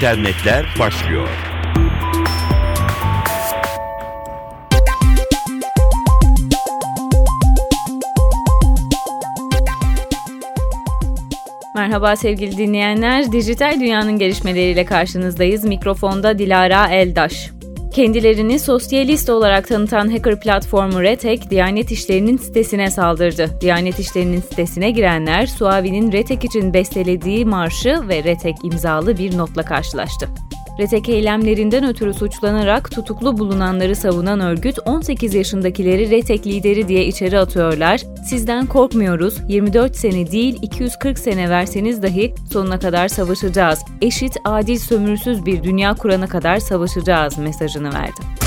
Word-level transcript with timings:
internetler 0.00 0.66
başlıyor. 0.78 1.28
Merhaba 11.74 12.16
sevgili 12.16 12.56
dinleyenler. 12.56 13.32
Dijital 13.32 13.80
dünyanın 13.80 14.18
gelişmeleriyle 14.18 14.84
karşınızdayız. 14.84 15.64
Mikrofonda 15.64 16.38
Dilara 16.38 16.88
Eldaş. 16.88 17.59
Kendilerini 17.94 18.58
sosyalist 18.58 19.30
olarak 19.30 19.68
tanıtan 19.68 20.10
hacker 20.10 20.40
platformu 20.40 21.02
Retek, 21.02 21.50
Diyanet 21.50 21.90
İşleri'nin 21.90 22.36
sitesine 22.36 22.90
saldırdı. 22.90 23.50
Diyanet 23.60 23.98
İşleri'nin 23.98 24.40
sitesine 24.40 24.90
girenler, 24.90 25.46
Suavi'nin 25.46 26.12
Retek 26.12 26.44
için 26.44 26.74
bestelediği 26.74 27.44
marşı 27.44 28.08
ve 28.08 28.24
Retek 28.24 28.56
imzalı 28.64 29.18
bir 29.18 29.38
notla 29.38 29.62
karşılaştı. 29.62 30.28
Retek 30.80 31.08
eylemlerinden 31.08 31.84
ötürü 31.84 32.14
suçlanarak 32.14 32.90
tutuklu 32.90 33.38
bulunanları 33.38 33.96
savunan 33.96 34.40
örgüt 34.40 34.78
18 34.86 35.34
yaşındakileri 35.34 36.10
Retek 36.10 36.46
lideri 36.46 36.88
diye 36.88 37.06
içeri 37.06 37.38
atıyorlar. 37.38 38.00
Sizden 38.24 38.66
korkmuyoruz. 38.66 39.36
24 39.48 39.96
sene 39.96 40.30
değil 40.30 40.58
240 40.62 41.18
sene 41.18 41.50
verseniz 41.50 42.02
dahi 42.02 42.34
sonuna 42.52 42.78
kadar 42.78 43.08
savaşacağız. 43.08 43.78
Eşit, 44.02 44.36
adil, 44.44 44.78
sömürsüz 44.78 45.46
bir 45.46 45.62
dünya 45.62 45.94
kurana 45.94 46.26
kadar 46.26 46.58
savaşacağız 46.58 47.38
mesajını 47.38 47.92
verdi. 47.92 48.39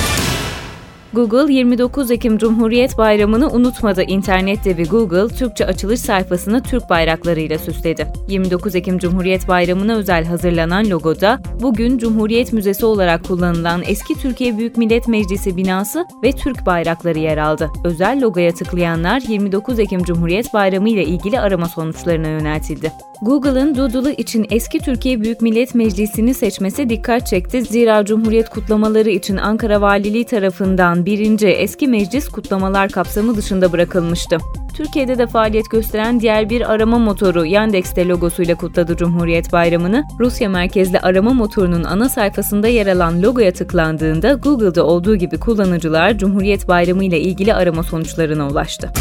Google 1.13 1.53
29 1.53 2.11
Ekim 2.11 2.37
Cumhuriyet 2.37 2.97
Bayramı'nı 2.97 3.49
unutmadı. 3.49 4.03
İnternette 4.03 4.77
bir 4.77 4.89
Google 4.89 5.35
Türkçe 5.35 5.65
açılış 5.65 5.99
sayfasını 5.99 6.63
Türk 6.63 6.89
bayraklarıyla 6.89 7.59
süsledi. 7.59 8.07
29 8.27 8.75
Ekim 8.75 8.97
Cumhuriyet 8.97 9.47
Bayramı'na 9.47 9.95
özel 9.95 10.25
hazırlanan 10.25 10.89
logoda 10.89 11.39
bugün 11.61 11.97
Cumhuriyet 11.97 12.53
Müzesi 12.53 12.85
olarak 12.85 13.27
kullanılan 13.27 13.81
eski 13.85 14.15
Türkiye 14.15 14.57
Büyük 14.57 14.77
Millet 14.77 15.07
Meclisi 15.07 15.57
binası 15.57 16.05
ve 16.23 16.31
Türk 16.31 16.65
bayrakları 16.65 17.19
yer 17.19 17.37
aldı. 17.37 17.69
Özel 17.83 18.21
logoya 18.21 18.51
tıklayanlar 18.51 19.21
29 19.27 19.79
Ekim 19.79 20.03
Cumhuriyet 20.03 20.53
Bayramı 20.53 20.89
ile 20.89 21.05
ilgili 21.05 21.39
arama 21.39 21.69
sonuçlarına 21.69 22.27
yöneltildi. 22.27 22.91
Google'ın 23.23 23.75
Doodle 23.75 24.15
için 24.15 24.47
eski 24.51 24.79
Türkiye 24.79 25.21
Büyük 25.21 25.41
Millet 25.41 25.75
Meclisi'ni 25.75 26.33
seçmesi 26.33 26.89
dikkat 26.89 27.27
çekti. 27.27 27.61
Zira 27.61 28.05
Cumhuriyet 28.05 28.49
kutlamaları 28.49 29.09
için 29.09 29.37
Ankara 29.37 29.81
Valiliği 29.81 30.25
tarafından 30.25 31.05
birinci 31.05 31.47
eski 31.47 31.87
meclis 31.87 32.29
kutlamalar 32.29 32.89
kapsamı 32.89 33.35
dışında 33.35 33.71
bırakılmıştı. 33.71 34.37
Türkiye'de 34.77 35.17
de 35.17 35.27
faaliyet 35.27 35.71
gösteren 35.71 36.19
diğer 36.19 36.49
bir 36.49 36.71
arama 36.73 36.97
motoru 36.97 37.45
Yandex'te 37.45 38.07
logosuyla 38.07 38.55
kutladı 38.55 38.97
Cumhuriyet 38.97 39.53
Bayramı'nı. 39.53 40.03
Rusya 40.19 40.49
merkezli 40.49 40.99
arama 40.99 41.33
motorunun 41.33 41.83
ana 41.83 42.09
sayfasında 42.09 42.67
yer 42.67 42.87
alan 42.87 43.21
logoya 43.21 43.53
tıklandığında 43.53 44.33
Google'da 44.33 44.85
olduğu 44.85 45.15
gibi 45.15 45.39
kullanıcılar 45.39 46.17
Cumhuriyet 46.17 46.67
Bayramı 46.67 47.03
ile 47.03 47.19
ilgili 47.19 47.53
arama 47.53 47.83
sonuçlarına 47.83 48.47
ulaştı. 48.47 48.91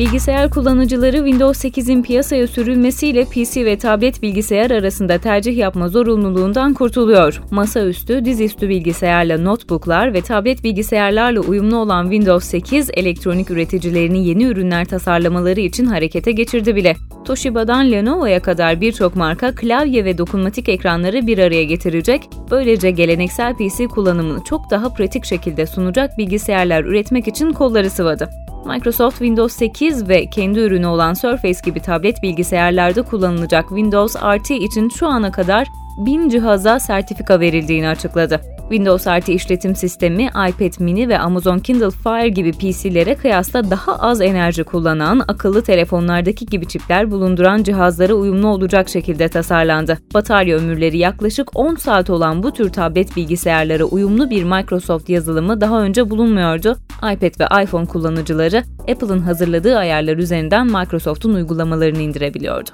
Bilgisayar 0.00 0.50
kullanıcıları 0.50 1.16
Windows 1.16 1.64
8'in 1.64 2.02
piyasaya 2.02 2.46
sürülmesiyle 2.46 3.24
PC 3.24 3.64
ve 3.64 3.78
tablet 3.78 4.22
bilgisayar 4.22 4.70
arasında 4.70 5.18
tercih 5.18 5.56
yapma 5.56 5.88
zorunluluğundan 5.88 6.74
kurtuluyor. 6.74 7.42
Masaüstü, 7.50 8.24
dizüstü 8.24 8.68
bilgisayarla 8.68 9.38
notebooklar 9.38 10.14
ve 10.14 10.20
tablet 10.20 10.64
bilgisayarlarla 10.64 11.40
uyumlu 11.40 11.76
olan 11.76 12.10
Windows 12.10 12.44
8, 12.44 12.90
elektronik 12.94 13.50
üreticilerini 13.50 14.28
yeni 14.28 14.44
ürünler 14.44 14.84
tasarlamaları 14.84 15.60
için 15.60 15.86
harekete 15.86 16.32
geçirdi 16.32 16.76
bile. 16.76 16.96
Toshiba'dan 17.24 17.92
Lenovo'ya 17.92 18.42
kadar 18.42 18.80
birçok 18.80 19.16
marka 19.16 19.54
klavye 19.54 20.04
ve 20.04 20.18
dokunmatik 20.18 20.68
ekranları 20.68 21.26
bir 21.26 21.38
araya 21.38 21.64
getirecek, 21.64 22.22
böylece 22.50 22.90
geleneksel 22.90 23.54
PC 23.54 23.86
kullanımını 23.86 24.44
çok 24.44 24.70
daha 24.70 24.94
pratik 24.94 25.24
şekilde 25.24 25.66
sunacak 25.66 26.18
bilgisayarlar 26.18 26.84
üretmek 26.84 27.28
için 27.28 27.52
kolları 27.52 27.90
sıvadı. 27.90 28.28
Microsoft 28.66 29.18
Windows 29.18 29.52
8 29.52 30.08
ve 30.08 30.30
kendi 30.30 30.58
ürünü 30.58 30.86
olan 30.86 31.14
Surface 31.14 31.58
gibi 31.64 31.80
tablet 31.80 32.22
bilgisayarlarda 32.22 33.02
kullanılacak 33.02 33.68
Windows 33.68 34.16
RT 34.16 34.50
için 34.50 34.88
şu 34.88 35.06
ana 35.06 35.32
kadar 35.32 35.68
1000 35.96 36.28
cihaza 36.28 36.80
sertifika 36.80 37.40
verildiğini 37.40 37.88
açıkladı. 37.88 38.59
Windows 38.70 39.06
RT 39.06 39.28
işletim 39.28 39.76
sistemi 39.76 40.24
iPad 40.24 40.80
mini 40.80 41.08
ve 41.08 41.18
Amazon 41.18 41.58
Kindle 41.58 41.90
Fire 41.90 42.28
gibi 42.28 42.52
PC'lere 42.52 43.14
kıyasla 43.14 43.70
daha 43.70 43.96
az 43.96 44.20
enerji 44.20 44.64
kullanan, 44.64 45.22
akıllı 45.28 45.62
telefonlardaki 45.62 46.46
gibi 46.46 46.68
çipler 46.68 47.10
bulunduran 47.10 47.62
cihazlara 47.62 48.14
uyumlu 48.14 48.48
olacak 48.48 48.88
şekilde 48.88 49.28
tasarlandı. 49.28 49.98
Batarya 50.14 50.56
ömürleri 50.56 50.98
yaklaşık 50.98 51.56
10 51.58 51.74
saat 51.74 52.10
olan 52.10 52.42
bu 52.42 52.52
tür 52.52 52.72
tablet 52.72 53.16
bilgisayarlara 53.16 53.84
uyumlu 53.84 54.30
bir 54.30 54.44
Microsoft 54.44 55.08
yazılımı 55.08 55.60
daha 55.60 55.82
önce 55.82 56.10
bulunmuyordu. 56.10 56.76
iPad 56.98 57.40
ve 57.40 57.64
iPhone 57.64 57.86
kullanıcıları 57.86 58.62
Apple'ın 58.88 59.20
hazırladığı 59.20 59.78
ayarlar 59.78 60.16
üzerinden 60.16 60.66
Microsoft'un 60.66 61.34
uygulamalarını 61.34 61.98
indirebiliyordu. 61.98 62.70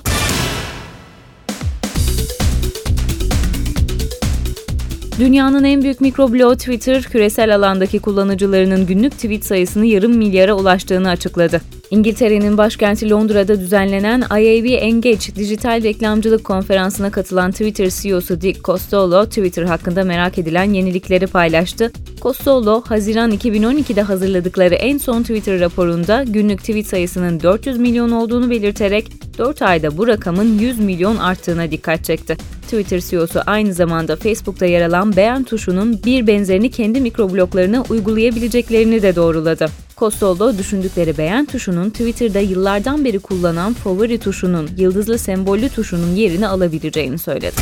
Dünyanın 5.19 5.65
en 5.65 5.82
büyük 5.82 6.00
mikrobloğu 6.00 6.56
Twitter, 6.56 7.03
küresel 7.03 7.54
alandaki 7.54 7.99
kullanıcılarının 7.99 8.87
günlük 8.87 9.12
tweet 9.12 9.44
sayısını 9.44 9.87
yarım 9.87 10.16
milyara 10.16 10.54
ulaştığını 10.54 11.09
açıkladı. 11.09 11.60
İngiltere'nin 11.91 12.59
başkenti 12.59 13.10
Londra'da 13.10 13.60
düzenlenen 13.60 14.21
IAB 14.21 14.82
Engage 14.82 15.34
dijital 15.37 15.82
reklamcılık 15.82 16.44
konferansına 16.44 17.10
katılan 17.10 17.50
Twitter 17.50 17.91
CEO'su 17.91 18.41
Dick 18.41 18.65
Costolo, 18.65 19.26
Twitter 19.26 19.62
hakkında 19.62 20.05
merak 20.05 20.38
edilen 20.38 20.72
yenilikleri 20.72 21.26
paylaştı. 21.26 21.93
Costolo, 22.22 22.82
Haziran 22.87 23.32
2012'de 23.32 24.03
hazırladıkları 24.03 24.75
en 24.75 24.99
son 24.99 25.22
Twitter 25.22 25.60
raporunda 25.60 26.25
günlük 26.25 26.60
tweet 26.60 26.87
sayısının 26.87 27.41
400 27.41 27.78
milyon 27.78 28.10
olduğunu 28.10 28.50
belirterek 28.50 29.12
4 29.38 29.62
ayda 29.62 29.97
bu 29.98 30.06
rakamın 30.06 30.58
100 30.58 30.78
milyon 30.78 31.16
arttığına 31.16 31.70
dikkat 31.70 32.04
çekti. 32.04 32.36
Twitter 32.62 33.00
CEO'su 33.00 33.41
aynı 33.47 33.74
zamanda 33.74 34.16
Facebook'ta 34.16 34.66
yer 34.66 34.88
alan 34.88 35.16
beğen 35.16 35.44
tuşunun 35.44 36.02
bir 36.04 36.26
benzerini 36.26 36.70
kendi 36.70 37.00
mikrobloklarına 37.00 37.84
uygulayabileceklerini 37.91 39.02
de 39.02 39.16
doğruladı. 39.16 39.66
Costello 39.96 40.58
düşündükleri 40.58 41.19
beğen 41.19 41.46
tuşunun 41.46 41.91
Twitter'da 41.91 42.41
yıllardan 42.41 43.04
beri 43.04 43.19
kullanan 43.19 43.72
favori 43.72 44.19
tuşunun, 44.19 44.70
yıldızlı 44.76 45.19
sembollü 45.19 45.69
tuşunun 45.69 46.14
yerini 46.14 46.48
alabileceğini 46.48 47.19
söyledi. 47.19 47.56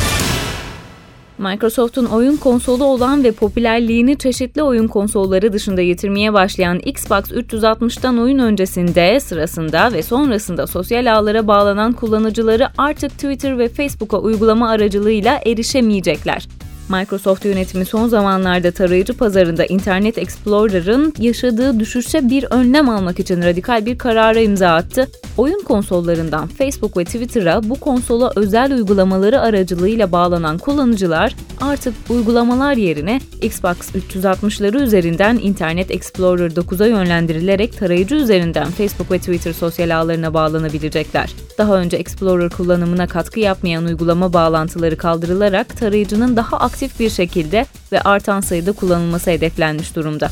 Microsoft'un 1.37 2.05
oyun 2.05 2.37
konsolu 2.37 2.83
olan 2.83 3.23
ve 3.23 3.31
popülerliğini 3.31 4.17
çeşitli 4.17 4.63
oyun 4.63 4.87
konsolları 4.87 5.53
dışında 5.53 5.81
yitirmeye 5.81 6.33
başlayan 6.33 6.79
Xbox 6.79 7.31
360'tan 7.31 8.21
oyun 8.21 8.39
öncesinde, 8.39 9.19
sırasında 9.19 9.93
ve 9.93 10.03
sonrasında 10.03 10.67
sosyal 10.67 11.15
ağlara 11.15 11.47
bağlanan 11.47 11.93
kullanıcıları 11.93 12.67
artık 12.77 13.11
Twitter 13.11 13.59
ve 13.59 13.69
Facebook'a 13.69 14.17
uygulama 14.17 14.69
aracılığıyla 14.69 15.39
erişemeyecekler. 15.45 16.47
Microsoft 16.89 17.45
yönetimi 17.45 17.85
son 17.85 18.07
zamanlarda 18.07 18.71
tarayıcı 18.71 19.17
pazarında 19.17 19.65
Internet 19.65 20.17
Explorer'ın 20.17 21.13
yaşadığı 21.19 21.79
düşüşe 21.79 22.29
bir 22.29 22.45
önlem 22.49 22.89
almak 22.89 23.19
için 23.19 23.43
radikal 23.43 23.85
bir 23.85 23.97
karara 23.97 24.39
imza 24.39 24.69
attı. 24.69 25.07
Oyun 25.37 25.63
konsollarından 25.63 26.47
Facebook 26.47 26.97
ve 26.97 27.05
Twitter'a 27.05 27.69
bu 27.69 27.75
konsola 27.75 28.31
özel 28.35 28.73
uygulamaları 28.73 29.41
aracılığıyla 29.41 30.11
bağlanan 30.11 30.57
kullanıcılar 30.57 31.35
artık 31.61 31.93
uygulamalar 32.09 32.73
yerine 32.73 33.21
Xbox 33.41 33.77
360'ları 33.95 34.83
üzerinden 34.83 35.39
Internet 35.43 35.91
Explorer 35.91 36.51
9'a 36.51 36.87
yönlendirilerek 36.87 37.77
tarayıcı 37.79 38.15
üzerinden 38.15 38.67
Facebook 38.71 39.11
ve 39.11 39.19
Twitter 39.19 39.53
sosyal 39.53 39.97
ağlarına 39.97 40.33
bağlanabilecekler. 40.33 41.44
Daha 41.57 41.77
önce 41.77 41.97
Explorer 41.97 42.49
kullanımına 42.49 43.07
katkı 43.07 43.39
yapmayan 43.39 43.85
uygulama 43.85 44.33
bağlantıları 44.33 44.97
kaldırılarak 44.97 45.77
tarayıcının 45.77 46.35
daha 46.35 46.57
aktif 46.57 46.99
bir 46.99 47.09
şekilde 47.09 47.65
ve 47.91 48.01
artan 48.01 48.41
sayıda 48.41 48.71
kullanılması 48.71 49.31
hedeflenmiş 49.31 49.95
durumda. 49.95 50.29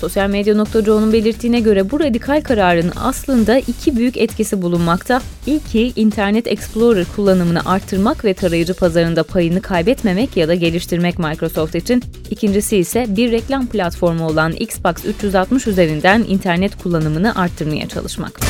Sosyal 0.00 0.30
medya.co'nun 0.30 1.12
belirttiğine 1.12 1.60
göre 1.60 1.90
bu 1.90 2.00
radikal 2.00 2.40
kararın 2.40 2.92
aslında 2.96 3.58
iki 3.58 3.96
büyük 3.96 4.16
etkisi 4.16 4.62
bulunmakta. 4.62 5.22
İlki 5.46 5.92
Internet 5.96 6.46
Explorer 6.46 7.06
kullanımını 7.16 7.60
arttırmak 7.66 8.24
ve 8.24 8.34
tarayıcı 8.34 8.74
pazarında 8.74 9.22
payını 9.22 9.62
kaybetmemek 9.62 10.36
ya 10.36 10.48
da 10.48 10.54
geliştirmek 10.54 11.18
Microsoft 11.18 11.74
için. 11.74 12.02
İkincisi 12.30 12.76
ise 12.76 13.06
bir 13.08 13.32
reklam 13.32 13.66
platformu 13.66 14.26
olan 14.26 14.52
Xbox 14.52 15.04
360 15.04 15.66
üzerinden 15.66 16.24
internet 16.28 16.82
kullanımını 16.82 17.34
arttırmaya 17.34 17.88
çalışmak. 17.88 18.40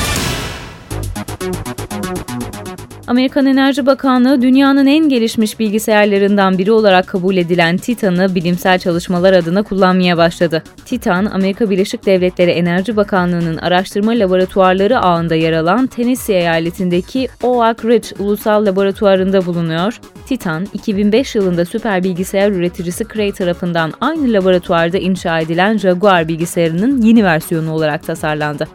Amerikan 3.11 3.45
Enerji 3.45 3.85
Bakanlığı 3.85 4.41
dünyanın 4.41 4.85
en 4.85 5.09
gelişmiş 5.09 5.59
bilgisayarlarından 5.59 6.57
biri 6.57 6.71
olarak 6.71 7.07
kabul 7.07 7.37
edilen 7.37 7.77
Titan'ı 7.77 8.35
bilimsel 8.35 8.79
çalışmalar 8.79 9.33
adına 9.33 9.63
kullanmaya 9.63 10.17
başladı. 10.17 10.63
Titan, 10.85 11.25
Amerika 11.25 11.69
Birleşik 11.69 12.05
Devletleri 12.05 12.51
Enerji 12.51 12.95
Bakanlığı'nın 12.95 13.57
araştırma 13.57 14.11
laboratuvarları 14.11 14.99
ağında 14.99 15.35
yer 15.35 15.53
alan 15.53 15.87
Tennessee 15.87 16.35
eyaletindeki 16.35 17.27
Oak 17.43 17.85
Ridge 17.85 18.07
Ulusal 18.19 18.65
Laboratuvarı'nda 18.65 19.45
bulunuyor. 19.45 19.99
Titan, 20.25 20.67
2005 20.73 21.35
yılında 21.35 21.65
süper 21.65 22.03
bilgisayar 22.03 22.51
üreticisi 22.51 23.05
Cray 23.13 23.31
tarafından 23.31 23.93
aynı 24.01 24.33
laboratuvarda 24.33 24.97
inşa 24.97 25.39
edilen 25.39 25.77
Jaguar 25.77 26.27
bilgisayarının 26.27 27.01
yeni 27.01 27.23
versiyonu 27.23 27.71
olarak 27.71 28.03
tasarlandı. 28.03 28.67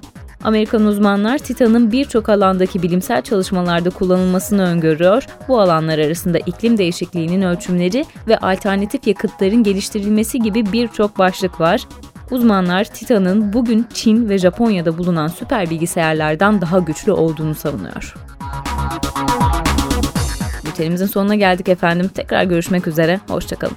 Amerikan 0.46 0.86
uzmanlar 0.86 1.38
Titan'ın 1.38 1.92
birçok 1.92 2.28
alandaki 2.28 2.82
bilimsel 2.82 3.22
çalışmalarda 3.22 3.90
kullanılmasını 3.90 4.62
öngörüyor. 4.62 5.26
Bu 5.48 5.60
alanlar 5.60 5.98
arasında 5.98 6.38
iklim 6.38 6.78
değişikliğinin 6.78 7.42
ölçümleri 7.42 8.04
ve 8.28 8.38
alternatif 8.38 9.06
yakıtların 9.06 9.62
geliştirilmesi 9.62 10.38
gibi 10.38 10.72
birçok 10.72 11.18
başlık 11.18 11.60
var. 11.60 11.80
Uzmanlar 12.30 12.84
Titan'ın 12.84 13.52
bugün 13.52 13.86
Çin 13.94 14.28
ve 14.28 14.38
Japonya'da 14.38 14.98
bulunan 14.98 15.28
süper 15.28 15.70
bilgisayarlardan 15.70 16.60
daha 16.60 16.78
güçlü 16.78 17.12
olduğunu 17.12 17.54
savunuyor. 17.54 18.14
Bültenimizin 20.66 21.06
sonuna 21.06 21.34
geldik 21.34 21.68
efendim. 21.68 22.10
Tekrar 22.14 22.44
görüşmek 22.44 22.86
üzere. 22.86 23.20
Hoşçakalın. 23.28 23.76